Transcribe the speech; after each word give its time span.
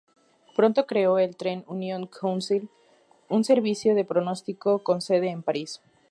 Pronto 0.55 0.87
creó 0.87 1.19
el 1.19 1.35
Trend 1.35 1.63
Union 1.67 2.07
Council, 2.07 2.67
un 3.29 3.43
servicio 3.43 3.93
de 3.93 4.03
pronóstico 4.03 4.79
con 4.79 4.99
sede 4.99 5.29
en 5.29 5.43
París. 5.43 5.79